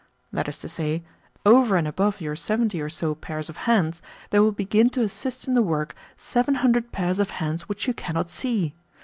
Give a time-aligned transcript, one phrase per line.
[0.33, 1.03] That is to say,
[1.45, 5.47] over and above your seventy or so pairs of hands, there will begin to assist
[5.47, 8.73] in the work seven hundred pairs of hands which you cannot see.